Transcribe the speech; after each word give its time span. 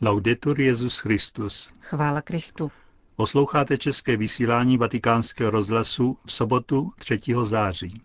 Laudetur 0.00 0.60
Jezus 0.60 0.98
Christus. 0.98 1.70
Chvála 1.80 2.20
Kristu. 2.20 2.70
Posloucháte 3.16 3.78
české 3.78 4.16
vysílání 4.16 4.78
Vatikánského 4.78 5.50
rozhlasu 5.50 6.18
v 6.26 6.32
sobotu 6.32 6.92
3. 6.98 7.20
září. 7.44 8.02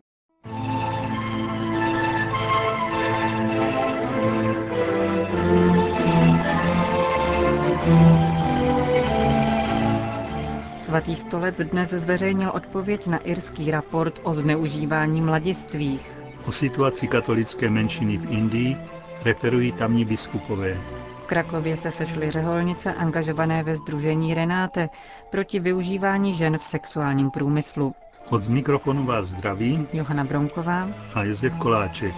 Svatý 10.79 11.15
stolec 11.15 11.57
dnes 11.57 11.89
zveřejnil 11.89 12.51
odpověď 12.53 13.07
na 13.07 13.17
irský 13.17 13.71
raport 13.71 14.19
o 14.23 14.33
zneužívání 14.33 15.21
mladistvých. 15.21 16.11
O 16.45 16.51
situaci 16.51 17.07
katolické 17.07 17.69
menšiny 17.69 18.17
v 18.17 18.31
Indii 18.31 18.77
referují 19.23 19.71
tamní 19.71 20.05
biskupové. 20.05 20.98
V 21.29 21.31
Krakově 21.31 21.77
se 21.77 21.91
sešly 21.91 22.31
řeholnice 22.31 22.93
angažované 22.93 23.63
ve 23.63 23.75
združení 23.75 24.33
Renáte 24.33 24.89
proti 25.31 25.59
využívání 25.59 26.33
žen 26.33 26.57
v 26.57 26.63
sexuálním 26.63 27.31
průmyslu. 27.31 27.95
Od 28.29 28.49
mikrofonu 28.49 29.05
vás 29.05 29.27
zdraví 29.27 29.87
Johana 29.93 30.23
Bronková 30.23 30.89
a 31.13 31.23
Josef 31.23 31.53
Koláček. 31.57 32.15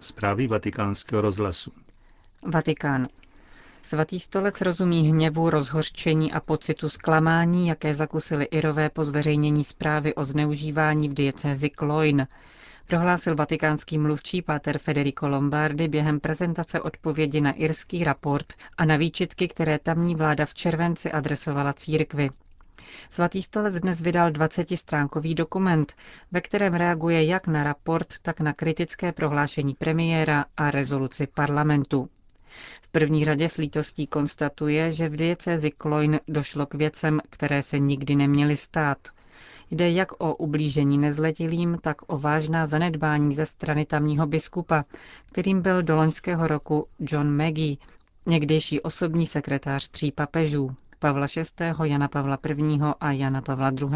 Zprávy 0.00 0.46
vatikánského 0.46 1.22
rozhlasu. 1.22 1.72
Vatikán. 2.46 3.08
Svatý 3.82 4.20
stolec 4.20 4.60
rozumí 4.60 5.08
hněvu, 5.08 5.50
rozhořčení 5.50 6.32
a 6.32 6.40
pocitu 6.40 6.88
zklamání, 6.88 7.68
jaké 7.68 7.94
zakusili 7.94 8.44
Irové 8.44 8.88
po 8.90 9.04
zveřejnění 9.04 9.64
zprávy 9.64 10.14
o 10.14 10.24
zneužívání 10.24 11.08
v 11.08 11.14
diecézi 11.14 11.70
Kloin. 11.70 12.26
Prohlásil 12.86 13.36
vatikánský 13.36 13.98
mluvčí 13.98 14.42
páter 14.42 14.78
Federico 14.78 15.28
Lombardi 15.28 15.88
během 15.88 16.20
prezentace 16.20 16.80
odpovědi 16.80 17.40
na 17.40 17.52
irský 17.52 18.04
raport 18.04 18.52
a 18.78 18.84
na 18.84 18.96
výčitky, 18.96 19.48
které 19.48 19.78
tamní 19.78 20.14
vláda 20.14 20.46
v 20.46 20.54
červenci 20.54 21.12
adresovala 21.12 21.72
církvi. 21.72 22.30
Svatý 23.10 23.42
stolec 23.42 23.80
dnes 23.80 24.00
vydal 24.00 24.30
20-stránkový 24.30 25.34
dokument, 25.34 25.92
ve 26.32 26.40
kterém 26.40 26.74
reaguje 26.74 27.24
jak 27.24 27.46
na 27.46 27.64
raport, 27.64 28.14
tak 28.22 28.40
na 28.40 28.52
kritické 28.52 29.12
prohlášení 29.12 29.74
premiéra 29.74 30.44
a 30.56 30.70
rezoluci 30.70 31.26
parlamentu. 31.26 32.08
V 32.82 32.88
první 32.88 33.24
řadě 33.24 33.48
s 33.48 33.56
lítostí 33.56 34.06
konstatuje, 34.06 34.92
že 34.92 35.08
v 35.08 35.16
diecézi 35.16 35.70
Kloin 35.70 36.20
došlo 36.28 36.66
k 36.66 36.74
věcem, 36.74 37.20
které 37.30 37.62
se 37.62 37.78
nikdy 37.78 38.16
neměly 38.16 38.56
stát. 38.56 38.98
Jde 39.70 39.90
jak 39.90 40.12
o 40.22 40.34
ublížení 40.34 40.98
nezletilým, 40.98 41.78
tak 41.82 41.96
o 42.06 42.18
vážná 42.18 42.66
zanedbání 42.66 43.34
ze 43.34 43.46
strany 43.46 43.86
tamního 43.86 44.26
biskupa, 44.26 44.82
kterým 45.26 45.62
byl 45.62 45.82
do 45.82 45.96
loňského 45.96 46.46
roku 46.46 46.86
John 46.98 47.36
Maggie, 47.36 47.76
někdejší 48.26 48.80
osobní 48.80 49.26
sekretář 49.26 49.88
tří 49.88 50.12
papežů, 50.12 50.70
Pavla 50.98 51.26
VI., 51.36 51.64
Jana 51.84 52.08
Pavla 52.08 52.38
I. 52.44 52.78
a 53.00 53.12
Jana 53.12 53.42
Pavla 53.42 53.70
II. 53.70 53.88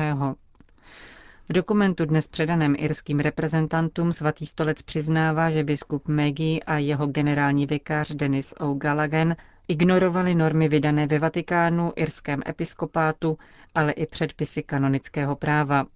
V 1.49 1.53
dokumentu 1.53 2.05
dnes 2.05 2.29
předaném 2.29 2.75
irským 2.79 3.21
reprezentantům 3.21 4.13
svatý 4.13 4.47
stolec 4.47 4.83
přiznává, 4.83 5.51
že 5.51 5.65
biskup 5.65 6.09
Maggie 6.09 6.61
a 6.61 6.79
jeho 6.79 7.07
generální 7.07 7.67
vikář 7.67 8.11
Denis 8.11 8.55
O'Gallaghan 8.61 9.37
ignorovali 9.69 10.35
normy 10.35 10.69
vydané 10.69 11.07
ve 11.07 11.19
Vatikánu, 11.19 11.93
irském 11.97 12.43
episkopátu, 12.47 13.39
ale 13.75 13.93
i 13.93 14.07
předpisy 14.07 14.63
kanonického 14.63 15.37
práva. 15.37 15.87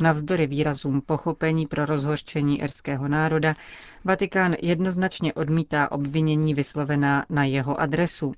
Navzdory 0.00 0.46
výrazům 0.46 1.00
pochopení 1.00 1.66
pro 1.66 1.86
rozhořčení 1.86 2.60
irského 2.60 3.08
národa, 3.08 3.54
Vatikán 4.04 4.54
jednoznačně 4.62 5.34
odmítá 5.34 5.92
obvinění 5.92 6.54
vyslovená 6.54 7.26
na 7.30 7.44
jeho 7.44 7.80
adresu. 7.80 8.34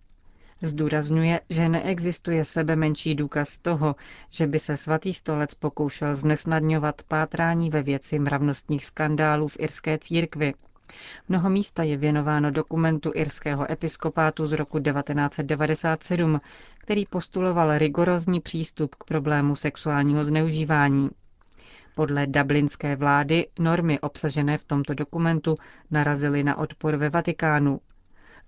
Zdůrazňuje, 0.63 1.41
že 1.51 1.69
neexistuje 1.69 2.45
sebe 2.45 2.77
menší 2.77 3.15
důkaz 3.15 3.59
toho, 3.59 3.97
že 4.31 4.47
by 4.47 4.59
se 4.59 4.77
svatý 4.77 5.15
stolec 5.15 5.55
pokoušel 5.55 6.15
znesnadňovat 6.15 7.03
pátrání 7.03 7.71
ve 7.71 7.83
věci 7.83 8.19
mravnostních 8.19 8.85
skandálů 8.85 9.49
v 9.49 9.57
irské 9.61 9.99
církvi. 9.99 10.55
Mnoho 11.29 11.51
místa 11.51 11.83
je 11.83 11.97
věnováno 11.97 12.51
dokumentu 12.51 13.11
irského 13.15 13.71
episkopátu 13.73 14.47
z 14.47 14.53
roku 14.53 14.79
1997, 14.79 16.41
který 16.79 17.07
postuloval 17.07 17.79
rigorózní 17.79 18.41
přístup 18.41 18.95
k 18.95 19.05
problému 19.05 19.57
sexuálního 19.57 20.25
zneužívání. 20.25 21.11
Podle 21.95 22.27
dublinské 22.27 22.97
vlády 22.97 23.47
normy 23.59 24.01
obsažené 24.01 24.59
v 24.59 24.65
tomto 24.65 24.95
dokumentu 24.95 25.55
narazily 25.91 26.45
na 26.45 26.59
odpor 26.59 26.97
ve 26.97 27.11
Vatikánu. 27.11 27.81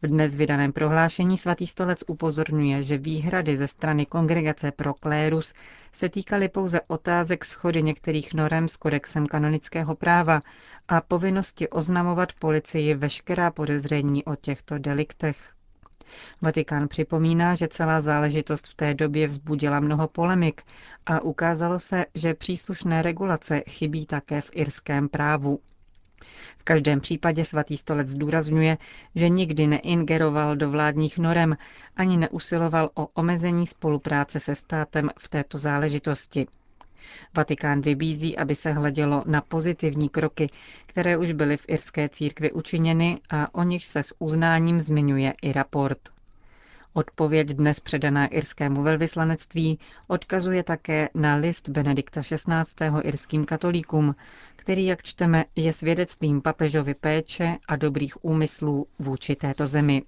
V 0.02 0.06
dnes 0.06 0.34
vydaném 0.34 0.72
prohlášení 0.72 1.36
svatý 1.36 1.66
stolec 1.66 2.04
upozorňuje, 2.06 2.82
že 2.82 2.98
výhrady 2.98 3.56
ze 3.56 3.68
strany 3.68 4.06
Kongregace 4.06 4.72
pro 4.72 4.94
klérus 4.94 5.52
se 5.92 6.08
týkaly 6.08 6.48
pouze 6.48 6.80
otázek 6.86 7.44
schody 7.44 7.82
některých 7.82 8.34
norem 8.34 8.68
s 8.68 8.76
kodexem 8.76 9.26
kanonického 9.26 9.94
práva 9.94 10.40
a 10.88 11.00
povinnosti 11.00 11.68
oznamovat 11.68 12.32
policii 12.32 12.94
veškerá 12.94 13.50
podezření 13.50 14.24
o 14.24 14.36
těchto 14.36 14.78
deliktech. 14.78 15.54
Vatikán 16.42 16.88
připomíná, 16.88 17.54
že 17.54 17.68
celá 17.68 18.00
záležitost 18.00 18.66
v 18.66 18.74
té 18.74 18.94
době 18.94 19.26
vzbudila 19.26 19.80
mnoho 19.80 20.08
polemik 20.08 20.62
a 21.06 21.20
ukázalo 21.20 21.80
se, 21.80 22.06
že 22.14 22.34
příslušné 22.34 23.02
regulace 23.02 23.62
chybí 23.68 24.06
také 24.06 24.40
v 24.40 24.50
irském 24.52 25.08
právu. 25.08 25.60
V 26.58 26.62
každém 26.64 27.00
případě 27.00 27.44
svatý 27.44 27.76
stolec 27.76 28.08
zdůrazňuje, 28.08 28.78
že 29.14 29.28
nikdy 29.28 29.66
neingeroval 29.66 30.56
do 30.56 30.70
vládních 30.70 31.18
norem 31.18 31.56
ani 31.96 32.16
neusiloval 32.16 32.90
o 32.94 33.06
omezení 33.14 33.66
spolupráce 33.66 34.40
se 34.40 34.54
státem 34.54 35.10
v 35.18 35.28
této 35.28 35.58
záležitosti. 35.58 36.46
Vatikán 37.36 37.80
vybízí, 37.80 38.36
aby 38.38 38.54
se 38.54 38.72
hledělo 38.72 39.24
na 39.26 39.40
pozitivní 39.40 40.08
kroky, 40.08 40.50
které 40.86 41.16
už 41.16 41.32
byly 41.32 41.56
v 41.56 41.64
irské 41.68 42.08
církvi 42.08 42.52
učiněny 42.52 43.18
a 43.30 43.54
o 43.54 43.62
nich 43.62 43.86
se 43.86 44.02
s 44.02 44.14
uznáním 44.18 44.80
zmiňuje 44.80 45.34
i 45.42 45.52
raport. 45.52 45.98
Odpověď 46.98 47.48
dnes 47.48 47.80
předaná 47.80 48.26
irskému 48.26 48.82
velvyslanectví 48.82 49.78
odkazuje 50.06 50.62
také 50.62 51.08
na 51.14 51.36
list 51.36 51.68
Benedikta 51.68 52.22
XVI. 52.22 52.84
irským 53.02 53.44
katolíkům, 53.44 54.14
který, 54.56 54.86
jak 54.86 55.02
čteme, 55.02 55.44
je 55.56 55.72
svědectvím 55.72 56.40
papežovy 56.40 56.94
péče 56.94 57.56
a 57.68 57.76
dobrých 57.76 58.24
úmyslů 58.24 58.86
vůči 58.98 59.36
této 59.36 59.66
zemi. 59.66 60.02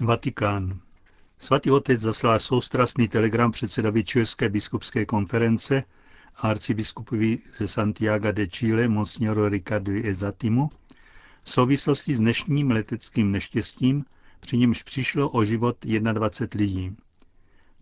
Vatikán. 0.00 0.80
Svatý 1.38 1.70
otec 1.70 2.00
zaslal 2.00 2.38
soustrasný 2.38 3.08
telegram 3.08 3.50
předsedovi 3.50 4.04
České 4.04 4.48
biskupské 4.48 5.06
konference 5.06 5.84
a 6.36 6.48
arcibiskupovi 6.48 7.38
ze 7.56 7.68
Santiago 7.68 8.32
de 8.32 8.46
Chile, 8.46 8.88
monsignoru 8.88 9.48
Ricardo 9.48 9.92
Ezatimu, 10.04 10.70
v 11.48 11.50
souvislosti 11.50 12.16
s 12.16 12.18
dnešním 12.18 12.70
leteckým 12.70 13.32
neštěstím, 13.32 14.04
při 14.40 14.56
němž 14.56 14.82
přišlo 14.82 15.28
o 15.30 15.44
život 15.44 15.76
21 16.12 16.64
lidí. 16.64 16.96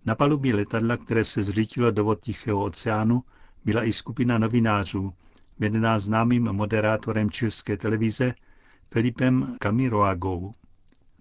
Na 0.05 0.15
palubě 0.15 0.55
letadla, 0.55 0.97
které 0.97 1.25
se 1.25 1.45
zřítilo 1.45 1.91
do 1.91 2.05
vod 2.05 2.21
Tichého 2.21 2.65
oceánu, 2.65 3.23
byla 3.65 3.85
i 3.85 3.93
skupina 3.93 4.39
novinářů, 4.39 5.13
vedená 5.59 5.99
známým 5.99 6.43
moderátorem 6.45 7.31
čilské 7.31 7.77
televize 7.77 8.35
Felipem 8.91 9.57
Camiroagou. 9.63 10.53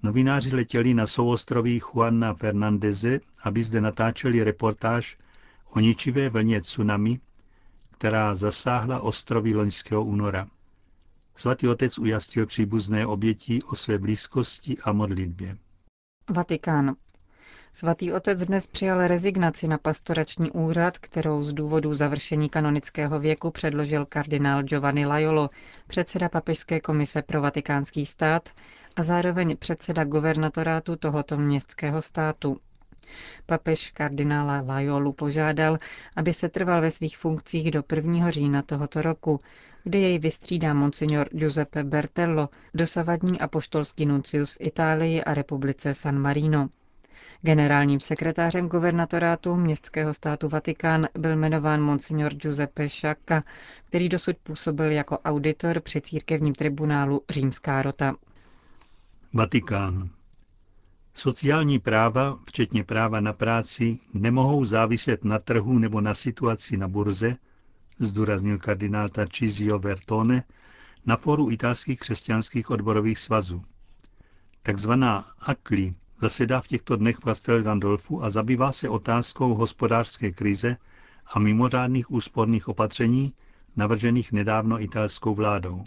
Novináři 0.04 0.56
letěli 0.56 0.94
na 0.94 1.08
souostroví 1.08 1.80
Juana 1.80 2.34
Fernandeze, 2.34 3.20
aby 3.44 3.64
zde 3.64 3.82
natáčeli 3.82 4.44
reportáž 4.44 5.18
o 5.70 5.80
ničivé 5.80 6.30
vlně 6.30 6.62
tsunami, 6.62 7.20
která 7.92 8.36
zasáhla 8.36 9.00
ostrovy 9.00 9.54
loňského 9.54 10.04
února. 10.04 10.48
Svatý 11.36 11.68
otec 11.68 11.98
ujastil 12.00 12.46
příbuzné 12.46 13.06
obětí 13.06 13.64
o 13.64 13.76
své 13.76 13.98
blízkosti 14.00 14.76
a 14.84 14.92
modlitbě. 14.92 15.58
Vatikán. 16.30 16.96
Svatý 17.74 18.14
otec 18.14 18.46
dnes 18.46 18.68
přijal 18.68 19.08
rezignaci 19.08 19.68
na 19.68 19.78
pastorační 19.78 20.52
úřad, 20.52 20.98
kterou 20.98 21.44
z 21.44 21.54
důvodu 21.54 21.94
završení 21.94 22.50
kanonického 22.50 23.20
věku 23.20 23.52
předložil 23.52 24.06
kardinál 24.06 24.64
Giovanni 24.64 25.06
Laiolo, 25.06 25.50
předseda 25.88 26.30
Papežské 26.30 26.80
komise 26.80 27.22
pro 27.22 27.42
vatikánský 27.42 28.06
stát 28.06 28.50
a 28.96 29.04
zároveň 29.04 29.58
předseda 29.58 30.04
guvernatorátu 30.04 30.96
tohoto 30.96 31.38
městského 31.38 32.02
státu. 32.02 32.58
Papež 33.46 33.92
kardinála 33.92 34.62
Laiolu 34.62 35.14
požádal, 35.14 35.78
aby 36.16 36.34
se 36.34 36.50
trval 36.50 36.82
ve 36.82 36.92
svých 36.92 37.18
funkcích 37.18 37.72
do 37.72 37.84
1. 37.96 38.32
října 38.32 38.62
tohoto 38.62 39.02
roku, 39.02 39.40
kde 39.84 40.00
jej 40.00 40.20
vystřídá 40.20 40.74
monsignor 40.74 41.30
Giuseppe 41.32 41.84
Bertello, 41.84 42.50
dosavadní 42.74 43.40
apoštolský 43.40 44.06
nuncius 44.06 44.54
v 44.54 44.58
Itálii 44.60 45.24
a 45.24 45.34
republice 45.34 45.94
San 45.94 46.20
Marino. 46.20 46.70
Generálním 47.42 48.00
sekretářem 48.00 48.68
guvernatorátu 48.68 49.56
městského 49.56 50.14
státu 50.14 50.50
Vatikán 50.50 51.08
byl 51.18 51.36
jmenován 51.36 51.82
monsignor 51.82 52.34
Giuseppe 52.34 52.90
Sciacca, 52.90 53.44
který 53.86 54.10
dosud 54.10 54.38
působil 54.44 54.92
jako 54.92 55.20
auditor 55.20 55.80
při 55.82 56.02
církevním 56.02 56.56
tribunálu 56.56 57.22
Římská 57.30 57.82
rota. 57.82 58.16
Vatikán. 59.34 60.10
Sociální 61.18 61.80
práva, 61.80 62.40
včetně 62.46 62.84
práva 62.84 63.20
na 63.20 63.34
práci, 63.34 64.00
nemohou 64.14 64.66
záviset 64.66 65.24
na 65.24 65.40
trhu 65.40 65.80
nebo 65.80 66.02
na 66.02 66.14
situaci 66.14 66.78
na 66.78 66.88
burze, 66.88 67.36
zdůraznil 68.00 68.58
kardinál 68.58 69.10
Tarcísio 69.10 69.80
Vertone 69.80 70.44
na 71.06 71.18
fóru 71.18 71.52
italských 71.52 72.00
křesťanských 72.00 72.70
odborových 72.70 73.20
svazů. 73.20 73.64
Takzvaná 74.64 75.26
ACLI 75.40 75.94
zasedá 76.22 76.62
v 76.62 76.68
těchto 76.68 76.96
dnech 76.96 77.18
v 77.18 77.24
Castel 77.24 77.64
Gandolfu 77.64 78.24
a 78.24 78.30
zabývá 78.30 78.72
se 78.72 78.90
otázkou 78.90 79.54
hospodářské 79.54 80.32
krize 80.32 80.78
a 81.34 81.40
mimořádných 81.40 82.12
úsporných 82.12 82.68
opatření 82.68 83.34
navržených 83.76 84.32
nedávno 84.32 84.82
italskou 84.82 85.36
vládou. 85.36 85.84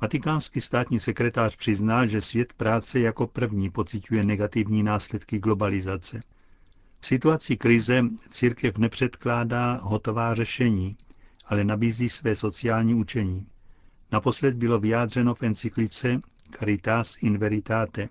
Vatikánský 0.00 0.60
státní 0.60 1.00
sekretář 1.00 1.56
přiznal, 1.56 2.06
že 2.06 2.20
svět 2.20 2.52
práce 2.52 3.00
jako 3.00 3.26
první 3.26 3.70
pociťuje 3.70 4.24
negativní 4.24 4.82
následky 4.82 5.38
globalizace. 5.38 6.20
V 7.00 7.06
situaci 7.06 7.56
krize 7.56 8.04
církev 8.28 8.78
nepředkládá 8.78 9.80
hotová 9.82 10.34
řešení, 10.34 10.96
ale 11.46 11.64
nabízí 11.64 12.08
své 12.08 12.36
sociální 12.36 12.94
učení. 12.94 13.46
Naposled 14.12 14.54
bylo 14.54 14.78
vyjádřeno 14.78 15.34
v 15.34 15.42
encyklice 15.42 16.20
Caritas 16.58 17.16
in 17.22 17.38
Veritate. 17.38 18.08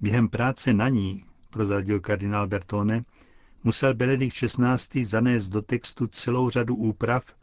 Během 0.00 0.28
práce 0.28 0.72
na 0.72 0.88
ní, 0.88 1.24
prozradil 1.50 2.00
kardinál 2.00 2.46
Bertone, 2.46 3.02
musel 3.64 3.94
Benedikt 3.94 4.36
XVI. 4.36 5.04
zanést 5.04 5.52
do 5.52 5.62
textu 5.62 6.06
celou 6.06 6.50
řadu 6.50 6.74
úprav, 6.74 7.34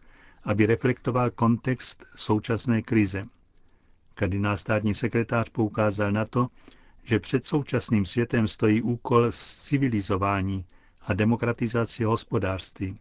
aby 0.48 0.66
reflektoval 0.66 1.30
kontext 1.32 2.06
současné 2.16 2.82
krize. 2.82 3.22
Kardinál 4.14 4.58
státní 4.58 4.94
sekretář 4.96 5.50
poukázal 5.50 6.12
na 6.12 6.26
to, 6.26 6.48
že 7.04 7.20
před 7.20 7.46
současným 7.46 8.06
světem 8.06 8.48
stojí 8.48 8.82
úkol 8.82 9.32
civilizování 9.32 10.66
a 11.02 11.14
demokratizaci 11.14 12.04
hospodářství. 12.04 12.96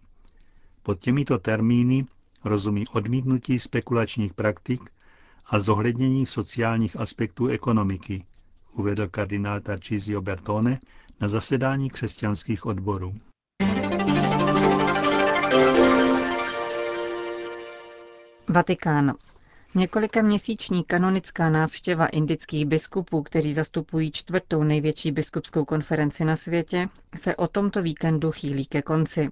Pod 0.83 0.99
těmito 1.01 1.39
termíny 1.39 2.07
rozumí 2.45 2.85
odmítnutí 2.93 3.59
spekulačních 3.59 4.35
praktik 4.35 4.81
a 5.47 5.61
zohlednění 5.61 6.27
sociálních 6.27 6.97
aspektů 7.01 7.47
ekonomiky, 7.47 8.25
uvedl 8.73 9.09
kardinál 9.09 9.61
Tarcísio 9.61 10.23
Bertone 10.23 10.79
na 11.21 11.29
zasedání 11.29 11.91
křesťanských 11.91 12.67
odborů. 12.67 13.15
Vatikán. 18.57 19.15
Několika 19.75 20.23
měsíční 20.23 20.85
kanonická 20.85 21.51
návštěva 21.51 22.07
indických 22.07 22.67
biskupů, 22.67 23.23
kteří 23.23 23.53
zastupují 23.53 24.11
čtvrtou 24.13 24.63
největší 24.63 25.13
biskupskou 25.13 25.65
konferenci 25.65 26.25
na 26.25 26.37
světě, 26.37 26.89
se 27.15 27.37
o 27.37 27.49
tomto 27.49 27.83
víkendu 27.83 28.33
chýlí 28.33 28.67
ke 28.67 28.83
konci. 28.83 29.29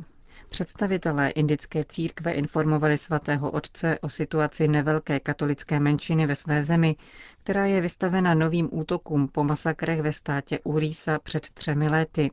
Představitelé 0.50 1.30
indické 1.30 1.84
církve 1.84 2.32
informovali 2.32 2.98
svatého 2.98 3.50
otce 3.50 3.98
o 3.98 4.08
situaci 4.08 4.68
nevelké 4.68 5.20
katolické 5.20 5.80
menšiny 5.80 6.26
ve 6.26 6.36
své 6.36 6.64
zemi, 6.64 6.96
která 7.42 7.66
je 7.66 7.80
vystavena 7.80 8.34
novým 8.34 8.68
útokům 8.72 9.28
po 9.28 9.44
masakrech 9.44 10.02
ve 10.02 10.12
státě 10.12 10.58
Urisa 10.64 11.18
před 11.18 11.50
třemi 11.50 11.88
lety. 11.88 12.30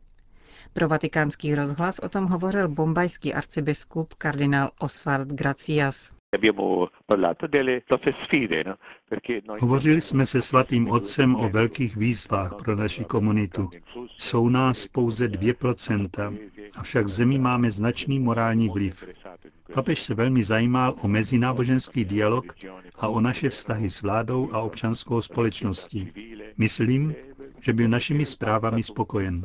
Pro 0.74 0.88
vatikánský 0.88 1.56
rozhlas 1.56 2.00
o 2.00 2.10
tom 2.10 2.26
hovořil 2.26 2.68
bombajský 2.68 3.34
arcibiskup 3.34 4.14
kardinál 4.14 4.72
Oswald 4.80 5.28
Gracias. 5.28 6.21
Hovořili 9.60 10.02
jsme 10.02 10.26
se 10.26 10.42
svatým 10.42 10.92
otcem 10.92 11.36
o 11.36 11.50
velkých 11.50 11.96
výzvách 11.98 12.54
pro 12.64 12.76
naši 12.76 13.04
komunitu. 13.06 13.70
Jsou 14.18 14.50
nás 14.50 14.88
pouze 14.88 15.28
2%, 15.28 16.38
avšak 16.78 17.06
v 17.06 17.10
zemi 17.10 17.38
máme 17.38 17.72
značný 17.72 18.20
morální 18.20 18.70
vliv. 18.70 19.06
Papež 19.74 20.02
se 20.02 20.14
velmi 20.16 20.44
zajímal 20.44 20.96
o 21.02 21.08
mezináboženský 21.08 22.06
dialog 22.06 22.54
a 23.00 23.08
o 23.08 23.20
naše 23.22 23.50
vztahy 23.50 23.90
s 23.90 24.02
vládou 24.02 24.50
a 24.54 24.60
občanskou 24.62 25.22
společností. 25.22 26.10
Myslím, 26.58 27.16
že 27.62 27.74
byl 27.74 27.88
našimi 27.88 28.26
zprávami 28.26 28.84
spokojen. 28.84 29.44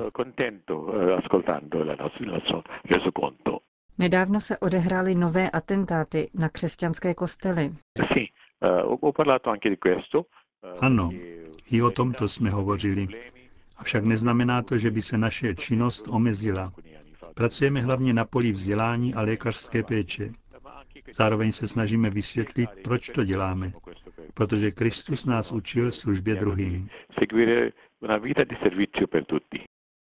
Nedávno 3.99 4.41
se 4.41 4.59
odehrály 4.59 5.15
nové 5.15 5.51
atentáty 5.51 6.31
na 6.35 6.49
křesťanské 6.49 7.15
kostely. 7.15 7.75
Eh, 8.63 8.83
ano, 10.81 11.11
i 11.71 11.83
o 11.83 11.91
tomto 11.91 12.29
jsme 12.29 12.51
hovořili. 12.51 13.07
Avšak 13.77 14.05
neznamená 14.05 14.63
to, 14.63 14.79
že 14.79 14.91
by 14.91 15.03
se 15.03 15.19
naše 15.19 15.55
činnost 15.55 16.09
omezila. 16.09 16.73
Pracujeme 17.35 17.81
hlavně 17.81 18.15
na 18.15 18.25
poli 18.25 18.53
vzdělání 18.53 19.15
a 19.15 19.23
lékařské 19.23 19.83
péče. 19.83 20.33
Zároveň 21.15 21.53
se 21.53 21.69
snažíme 21.69 22.11
vysvětlit, 22.11 22.71
proč 22.85 23.09
to 23.09 23.25
děláme. 23.25 23.73
Protože 24.35 24.71
Kristus 24.71 25.27
nás 25.27 25.53
učil 25.53 25.93
službě 25.93 26.35
druhým. 26.35 26.89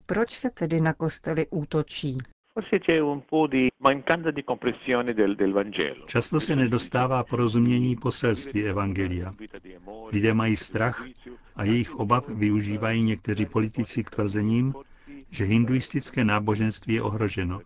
Proč 0.07 0.31
se 0.31 0.51
tedy 0.51 0.81
na 0.81 0.93
kostely 0.93 1.47
útočí? 1.51 2.17
Často 6.07 6.41
se 6.41 6.57
nedostává 6.57 7.25
porozumění 7.25 7.97
poselství 7.97 8.65
Evangelia. 8.65 9.31
Lidé 10.13 10.35
mají 10.35 10.57
strach 10.57 11.05
a 11.57 11.65
jejich 11.65 11.95
obav 11.95 12.29
využívají 12.29 13.03
někteří 13.03 13.47
politici 13.47 14.05
k 14.05 14.11
tvrzením, 14.11 14.75
že 15.31 15.45
hinduistické 15.45 16.25
náboženství 16.25 16.95
je 16.95 17.03
ohroženo. 17.03 17.61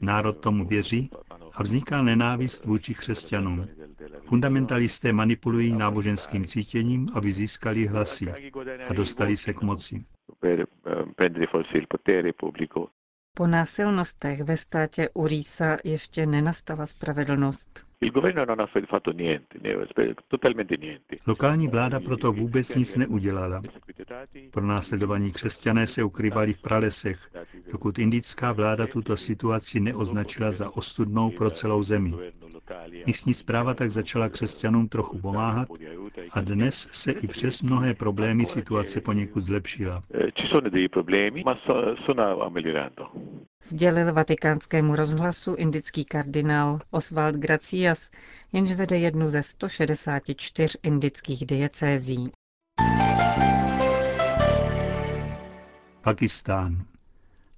Národ 0.00 0.40
tomu 0.40 0.64
věří 0.64 1.10
a 1.54 1.62
vzniká 1.62 2.02
nenávist 2.02 2.64
vůči 2.64 2.94
křesťanům. 2.94 3.66
Fundamentalisté 4.22 5.12
manipulují 5.12 5.72
náboženským 5.72 6.44
cítěním, 6.44 7.08
aby 7.14 7.32
získali 7.32 7.86
hlasy 7.86 8.32
a 8.88 8.92
dostali 8.92 9.36
se 9.36 9.54
k 9.54 9.62
moci. 9.62 10.04
Po 13.38 13.46
násilnostech 13.46 14.40
ve 14.42 14.56
státě 14.56 15.08
Urisa 15.14 15.76
ještě 15.84 16.26
nenastala 16.26 16.86
spravedlnost. 16.86 17.82
Lokální 21.26 21.68
vláda 21.68 22.00
proto 22.00 22.32
vůbec 22.32 22.74
nic 22.74 22.96
neudělala. 22.96 23.62
Pro 24.50 24.66
následovaní 24.66 25.32
křesťané 25.32 25.86
se 25.86 26.04
ukrývali 26.04 26.52
v 26.52 26.62
pralesech, 26.62 27.30
dokud 27.72 27.98
indická 27.98 28.52
vláda 28.52 28.86
tuto 28.86 29.16
situaci 29.16 29.80
neoznačila 29.80 30.52
za 30.52 30.76
ostudnou 30.76 31.30
pro 31.30 31.50
celou 31.50 31.82
zemi. 31.82 32.12
Místní 33.06 33.34
zpráva 33.34 33.74
tak 33.74 33.90
začala 33.90 34.28
křesťanům 34.28 34.88
trochu 34.88 35.18
pomáhat 35.18 35.68
a 36.30 36.40
dnes 36.40 36.88
se 36.92 37.12
i 37.12 37.26
přes 37.26 37.62
mnohé 37.62 37.94
problémy 37.94 38.46
situace 38.46 39.00
poněkud 39.00 39.40
zlepšila. 39.40 40.02
Sdělil 43.62 44.12
vatikánskému 44.12 44.96
rozhlasu 44.96 45.54
indický 45.54 46.04
kardinál 46.04 46.78
Oswald 46.90 47.36
Gracias, 47.36 48.10
jenž 48.52 48.72
vede 48.72 48.98
jednu 48.98 49.30
ze 49.30 49.42
164 49.42 50.78
indických 50.82 51.46
diecézí. 51.46 52.30
Pakistán. 56.02 56.95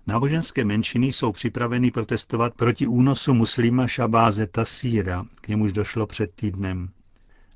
Náboženské 0.08 0.64
menšiny 0.64 1.06
jsou 1.06 1.32
připraveny 1.32 1.90
protestovat 1.90 2.54
proti 2.54 2.86
únosu 2.86 3.34
muslima 3.34 3.86
Šabáze 3.86 4.46
Tasíra, 4.46 5.26
k 5.40 5.48
němuž 5.48 5.72
došlo 5.72 6.06
před 6.06 6.34
týdnem. 6.34 6.88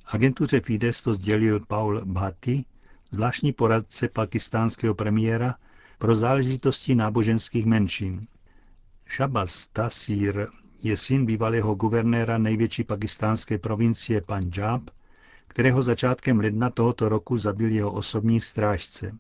Agentuře 0.06 0.60
Fides 0.60 1.02
to 1.02 1.14
sdělil 1.14 1.60
Paul 1.68 2.00
Bhatti, 2.04 2.64
zvláštní 3.10 3.52
poradce 3.52 4.08
pakistánského 4.08 4.94
premiéra 4.94 5.54
pro 5.98 6.16
záležitosti 6.16 6.94
náboženských 6.94 7.66
menšin. 7.66 8.26
Shabaz 9.16 9.68
Tasir 9.68 10.48
je 10.82 10.96
syn 10.96 11.26
bývalého 11.26 11.74
guvernéra 11.74 12.38
největší 12.38 12.84
pakistánské 12.84 13.58
provincie 13.58 14.20
Punjab, 14.20 14.82
kterého 15.48 15.82
začátkem 15.82 16.40
ledna 16.40 16.70
tohoto 16.70 17.08
roku 17.08 17.36
zabil 17.36 17.70
jeho 17.70 17.92
osobní 17.92 18.40
strážce. 18.40 19.12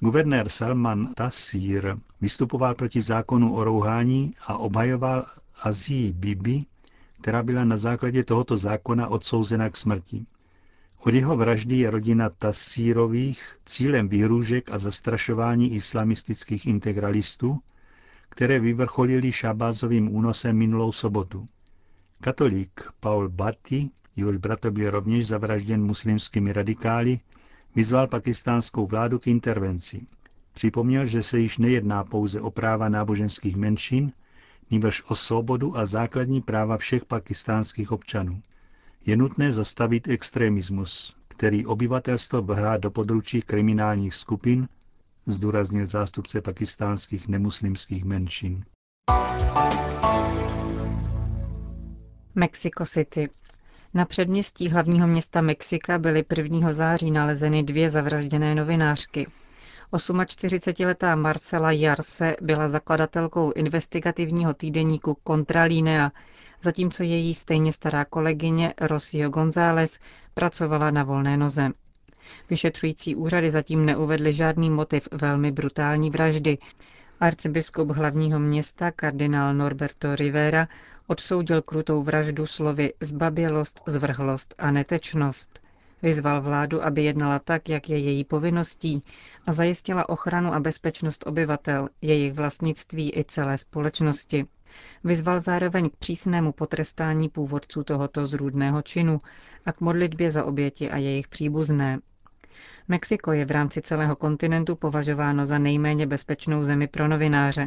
Guvernér 0.00 0.48
Salman 0.48 1.14
Tassir 1.14 1.96
vystupoval 2.20 2.74
proti 2.74 3.02
zákonu 3.02 3.54
o 3.54 3.64
rouhání 3.64 4.34
a 4.46 4.58
obhajoval 4.58 5.26
Azii 5.62 6.12
Bibi, 6.12 6.64
která 7.20 7.42
byla 7.42 7.64
na 7.64 7.76
základě 7.76 8.24
tohoto 8.24 8.56
zákona 8.56 9.08
odsouzena 9.08 9.70
k 9.70 9.76
smrti. 9.76 10.24
Od 10.98 11.14
jeho 11.14 11.36
vraždy 11.36 11.76
je 11.76 11.90
rodina 11.90 12.30
Tassírových 12.30 13.56
cílem 13.66 14.08
výhrůžek 14.08 14.70
a 14.70 14.78
zastrašování 14.78 15.74
islamistických 15.74 16.66
integralistů, 16.66 17.58
které 18.28 18.60
vyvrcholili 18.60 19.32
šabázovým 19.32 20.14
únosem 20.16 20.56
minulou 20.56 20.92
sobotu. 20.92 21.46
Katolík 22.20 22.80
Paul 23.00 23.28
Bhatti, 23.28 23.90
jehož 24.16 24.36
bratr 24.36 24.70
byl 24.70 24.90
rovněž 24.90 25.26
zavražděn 25.26 25.82
muslimskými 25.84 26.52
radikály, 26.52 27.20
vyzval 27.76 28.06
pakistánskou 28.06 28.86
vládu 28.86 29.18
k 29.18 29.26
intervenci. 29.26 30.06
Připomněl, 30.52 31.04
že 31.06 31.22
se 31.22 31.38
již 31.38 31.58
nejedná 31.58 32.04
pouze 32.04 32.40
o 32.40 32.50
práva 32.50 32.88
náboženských 32.88 33.56
menšin, 33.56 34.12
nýbrž 34.70 35.02
o 35.08 35.14
svobodu 35.14 35.76
a 35.78 35.86
základní 35.86 36.40
práva 36.40 36.76
všech 36.76 37.04
pakistánských 37.04 37.92
občanů. 37.92 38.42
Je 39.06 39.16
nutné 39.16 39.52
zastavit 39.52 40.08
extremismus, 40.08 41.16
který 41.28 41.66
obyvatelstvo 41.66 42.42
vrhá 42.42 42.76
do 42.76 42.90
područí 42.90 43.42
kriminálních 43.42 44.14
skupin, 44.14 44.68
zdůraznil 45.26 45.86
zástupce 45.86 46.40
pakistánských 46.40 47.28
nemuslimských 47.28 48.04
menšin. 48.04 48.64
Mexico 52.34 52.84
City. 52.86 53.28
Na 53.96 54.04
předměstí 54.04 54.68
hlavního 54.68 55.06
města 55.06 55.40
Mexika 55.40 55.98
byly 55.98 56.24
1. 56.36 56.72
září 56.72 57.10
nalezeny 57.10 57.62
dvě 57.62 57.90
zavražděné 57.90 58.54
novinářky. 58.54 59.26
48-letá 59.92 61.16
Marcela 61.16 61.70
Jarse 61.72 62.36
byla 62.40 62.68
zakladatelkou 62.68 63.52
investigativního 63.52 64.54
týdeníku 64.54 65.16
Contralinea, 65.26 66.12
zatímco 66.62 67.02
její 67.02 67.34
stejně 67.34 67.72
stará 67.72 68.04
kolegyně 68.04 68.74
Rosio 68.80 69.30
González 69.30 69.98
pracovala 70.34 70.90
na 70.90 71.02
volné 71.04 71.36
noze. 71.36 71.70
Vyšetřující 72.50 73.14
úřady 73.16 73.50
zatím 73.50 73.84
neuvedly 73.86 74.32
žádný 74.32 74.70
motiv 74.70 75.08
velmi 75.12 75.52
brutální 75.52 76.10
vraždy. 76.10 76.58
Arcibiskup 77.20 77.90
hlavního 77.90 78.38
města, 78.38 78.90
kardinál 78.90 79.54
Norberto 79.54 80.16
Rivera, 80.16 80.68
odsoudil 81.06 81.62
krutou 81.62 82.02
vraždu 82.02 82.46
slovy 82.46 82.94
zbabělost, 83.00 83.82
zvrhlost 83.86 84.54
a 84.58 84.70
netečnost. 84.70 85.60
Vyzval 86.02 86.42
vládu, 86.42 86.84
aby 86.84 87.04
jednala 87.04 87.38
tak, 87.38 87.68
jak 87.68 87.90
je 87.90 87.98
její 87.98 88.24
povinností 88.24 89.00
a 89.46 89.52
zajistila 89.52 90.08
ochranu 90.08 90.54
a 90.54 90.60
bezpečnost 90.60 91.26
obyvatel, 91.26 91.88
jejich 92.02 92.32
vlastnictví 92.32 93.18
i 93.18 93.24
celé 93.24 93.58
společnosti. 93.58 94.46
Vyzval 95.04 95.40
zároveň 95.40 95.90
k 95.90 95.96
přísnému 95.96 96.52
potrestání 96.52 97.28
původců 97.28 97.84
tohoto 97.84 98.26
zrůdného 98.26 98.82
činu 98.82 99.18
a 99.66 99.72
k 99.72 99.80
modlitbě 99.80 100.30
za 100.30 100.44
oběti 100.44 100.90
a 100.90 100.96
jejich 100.96 101.28
příbuzné. 101.28 101.98
Mexiko 102.88 103.32
je 103.32 103.44
v 103.44 103.50
rámci 103.50 103.82
celého 103.82 104.16
kontinentu 104.16 104.76
považováno 104.76 105.46
za 105.46 105.58
nejméně 105.58 106.06
bezpečnou 106.06 106.64
zemi 106.64 106.86
pro 106.86 107.08
novináře. 107.08 107.66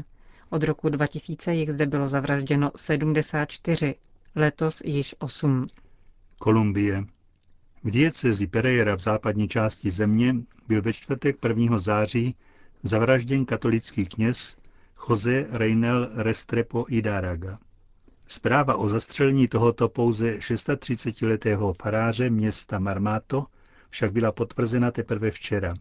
Od 0.49 0.63
roku 0.63 0.89
2000 0.89 1.53
jich 1.53 1.71
zde 1.71 1.85
bylo 1.85 2.07
zavražděno 2.07 2.71
74, 2.75 3.95
letos 4.35 4.81
již 4.85 5.15
8. 5.19 5.67
Kolumbie. 6.39 7.03
V 7.83 7.91
diecezi 7.91 8.47
Pereira 8.47 8.95
v 8.95 8.99
západní 8.99 9.47
části 9.47 9.91
země 9.91 10.35
byl 10.67 10.81
ve 10.81 10.93
čtvrtek 10.93 11.37
1. 11.47 11.79
září 11.79 12.35
zavražděn 12.83 13.45
katolický 13.45 14.05
kněz 14.05 14.55
Jose 15.09 15.47
Reynel 15.49 16.09
Restrepo 16.15 16.85
Idaraga. 16.89 17.59
Zpráva 18.27 18.75
o 18.75 18.89
zastřelení 18.89 19.47
tohoto 19.47 19.89
pouze 19.89 20.37
36-letého 20.37 21.73
faráře 21.81 22.29
města 22.29 22.79
Marmato 22.79 23.45
však 23.89 24.11
byla 24.11 24.31
potvrzena 24.31 24.91
teprve 24.91 25.31
včera. 25.31 25.73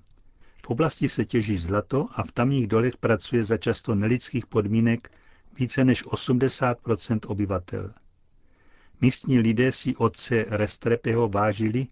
V 0.67 0.71
oblasti 0.71 1.09
se 1.09 1.25
těží 1.25 1.59
zlato 1.59 2.07
a 2.12 2.23
v 2.23 2.33
tamních 2.33 2.67
dolech 2.67 2.97
pracuje 2.97 3.45
za 3.45 3.57
často 3.57 3.95
nelidských 3.95 4.47
podmínek 4.47 5.11
více 5.59 5.85
než 5.85 6.05
80% 6.05 7.19
obyvatel. 7.27 7.93
Místní 9.00 9.38
lidé 9.38 9.73
si 9.73 9.97
otce 9.97 10.45
Restrepeho 10.49 11.29
vážili, 11.29 11.87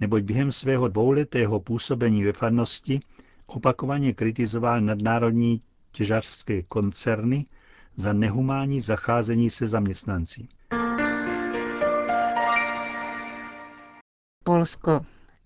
neboť 0.00 0.22
během 0.22 0.52
svého 0.52 0.88
dvouletého 0.88 1.60
působení 1.60 2.24
ve 2.24 2.32
farnosti 2.32 3.00
opakovaně 3.46 4.12
kritizoval 4.12 4.80
nadnárodní 4.80 5.60
těžařské 5.92 6.62
koncerny 6.62 7.44
za 7.96 8.12
nehumánní 8.12 8.80
zacházení 8.80 9.50
se 9.50 9.66
zaměstnanci. 9.68 10.48
Polsko. 14.44 15.00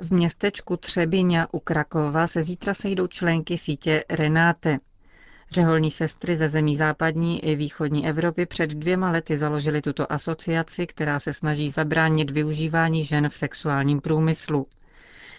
V 0.04 0.10
městečku 0.10 0.76
Třebiňa 0.76 1.48
u 1.52 1.58
Krakova 1.60 2.26
se 2.26 2.42
zítra 2.42 2.74
sejdou 2.74 3.06
členky 3.06 3.58
sítě 3.58 4.04
Renáte. 4.10 4.78
Řeholní 5.50 5.90
sestry 5.90 6.36
ze 6.36 6.48
zemí 6.48 6.76
západní 6.76 7.44
i 7.44 7.56
východní 7.56 8.08
Evropy 8.08 8.46
před 8.46 8.70
dvěma 8.70 9.10
lety 9.10 9.38
založily 9.38 9.82
tuto 9.82 10.12
asociaci, 10.12 10.86
která 10.86 11.18
se 11.18 11.32
snaží 11.32 11.68
zabránit 11.70 12.30
využívání 12.30 13.04
žen 13.04 13.28
v 13.28 13.34
sexuálním 13.34 14.00
průmyslu. 14.00 14.66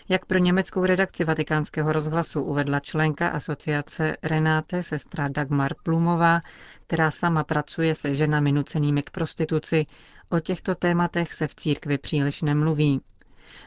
Jak 0.09 0.25
pro 0.25 0.37
německou 0.37 0.85
redakci 0.85 1.23
vatikánského 1.23 1.91
rozhlasu 1.91 2.41
uvedla 2.41 2.79
členka 2.79 3.27
asociace 3.27 4.17
Renáte 4.23 4.83
sestra 4.83 5.27
Dagmar 5.27 5.73
Plumová, 5.83 6.39
která 6.87 7.11
sama 7.11 7.43
pracuje 7.43 7.95
se 7.95 8.13
ženami 8.13 8.51
nucenými 8.51 9.03
k 9.03 9.09
prostituci, 9.09 9.85
o 10.29 10.39
těchto 10.39 10.75
tématech 10.75 11.33
se 11.33 11.47
v 11.47 11.55
církvi 11.55 11.97
příliš 11.97 12.41
nemluví. 12.41 13.01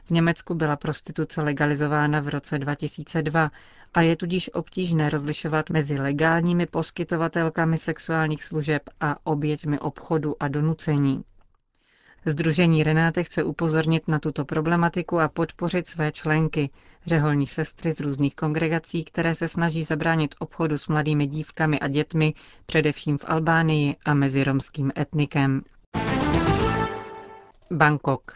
V 0.05 0.11
Německu 0.11 0.55
byla 0.55 0.77
prostituce 0.77 1.43
legalizována 1.43 2.21
v 2.21 2.29
roce 2.29 2.59
2002 2.59 3.51
a 3.95 4.01
je 4.01 4.17
tudíž 4.17 4.51
obtížné 4.55 5.11
rozlišovat 5.11 5.71
mezi 5.71 5.99
legálními 5.99 6.67
poskytovatelkami 6.67 7.79
sexuálních 7.79 8.45
služeb 8.45 8.83
a 9.01 9.17
oběťmi 9.27 9.79
obchodu 9.79 10.43
a 10.43 10.49
donucení. 10.49 11.25
Združení 12.27 12.83
Renáte 12.83 13.23
chce 13.25 13.45
upozornit 13.45 14.09
na 14.09 14.19
tuto 14.19 14.45
problematiku 14.45 15.21
a 15.21 15.29
podpořit 15.29 15.87
své 15.87 16.13
členky, 16.13 16.71
řeholní 17.07 17.47
sestry 17.47 17.93
z 17.93 18.01
různých 18.01 18.35
kongregací, 18.37 19.05
které 19.05 19.35
se 19.35 19.49
snaží 19.49 19.83
zabránit 19.83 20.35
obchodu 20.39 20.79
s 20.79 20.87
mladými 20.89 21.27
dívkami 21.27 21.81
a 21.81 21.89
dětmi, 21.89 22.35
především 22.67 23.19
v 23.19 23.25
Albánii 23.29 23.97
a 24.05 24.15
mezi 24.15 24.45
romským 24.45 24.93
etnikem. 24.99 25.63
Bangkok. 27.71 28.33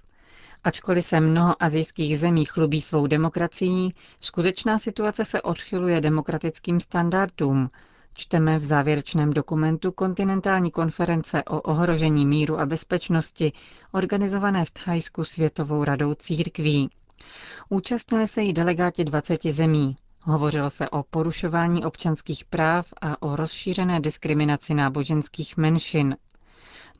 Ačkoliv 0.64 1.04
se 1.04 1.20
mnoho 1.20 1.62
azijských 1.62 2.18
zemí 2.18 2.44
chlubí 2.44 2.80
svou 2.80 3.06
demokracií, 3.06 3.94
skutečná 4.20 4.78
situace 4.78 5.24
se 5.24 5.42
odchyluje 5.42 6.00
demokratickým 6.00 6.80
standardům, 6.80 7.68
čteme 8.14 8.58
v 8.58 8.64
závěrečném 8.64 9.30
dokumentu 9.32 9.92
kontinentální 9.92 10.70
konference 10.70 11.44
o 11.44 11.60
ohrožení 11.60 12.26
míru 12.26 12.60
a 12.60 12.66
bezpečnosti, 12.66 13.52
organizované 13.92 14.64
v 14.64 14.70
Thajsku 14.70 15.24
Světovou 15.24 15.84
radou 15.84 16.14
církví. 16.14 16.90
Účastnili 17.68 18.26
se 18.26 18.42
jí 18.42 18.52
delegáti 18.52 19.04
20 19.04 19.42
zemí. 19.42 19.96
Hovořilo 20.24 20.70
se 20.70 20.90
o 20.90 21.02
porušování 21.02 21.84
občanských 21.84 22.44
práv 22.44 22.86
a 23.00 23.22
o 23.22 23.36
rozšířené 23.36 24.00
diskriminaci 24.00 24.74
náboženských 24.74 25.56
menšin. 25.56 26.16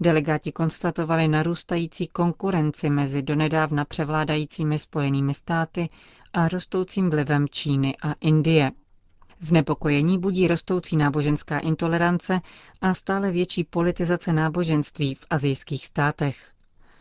Delegáti 0.00 0.52
konstatovali 0.52 1.28
narůstající 1.28 2.07
konkurenci 2.07 2.90
mezi 2.90 3.23
donedávna 3.23 3.85
převládajícími 3.85 4.78
spojenými 4.78 5.35
státy 5.35 5.88
a 6.33 6.49
rostoucím 6.49 7.11
vlivem 7.11 7.49
Číny 7.49 7.97
a 8.02 8.12
Indie. 8.21 8.71
Znepokojení 9.40 10.19
budí 10.19 10.49
rostoucí 10.49 10.97
náboženská 10.97 11.59
intolerance 11.59 12.40
a 12.81 12.95
stále 12.95 13.31
větší 13.31 13.64
politizace 13.64 14.33
náboženství 14.33 15.14
v 15.14 15.26
azijských 15.31 15.87
státech. 15.87 16.52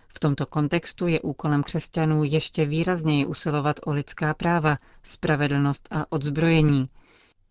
V 0.08 0.20
tomto 0.20 0.46
kontextu 0.46 1.08
je 1.08 1.22
úkolem 1.22 1.63
křesťanů 1.63 2.24
ještě 2.24 2.65
výrazněji 2.65 3.25
usilovat 3.25 3.80
o 3.86 3.91
lidská 3.91 4.34
práva, 4.34 4.77
spravedlnost 5.03 5.88
a 5.91 6.06
odzbrojení. 6.12 6.86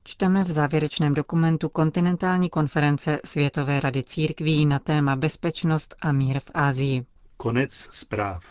Čteme 0.04 0.44
v 0.44 0.50
závěrečném 0.50 1.14
dokumentu 1.14 1.68
kontinentální 1.68 2.50
konference 2.50 3.18
Světové 3.24 3.80
rady 3.80 4.02
církví 4.02 4.66
na 4.66 4.78
téma 4.78 5.16
bezpečnost 5.16 5.94
a 6.02 6.12
mír 6.12 6.40
v 6.40 6.50
Ázii. 6.54 7.04
Konec 7.36 7.72
zpráv. 7.92 8.44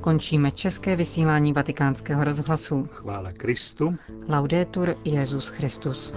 Končíme 0.00 0.50
české 0.50 0.96
vysílání 0.96 1.52
vatikánského 1.52 2.24
rozhlasu. 2.24 2.88
Chvála 2.92 3.32
Kristu. 3.32 3.96
Laudetur 4.28 4.94
Jezus 5.04 5.48
Christus. 5.48 6.12